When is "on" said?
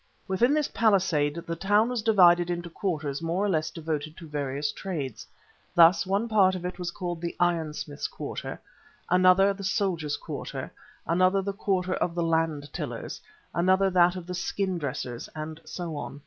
15.95-16.19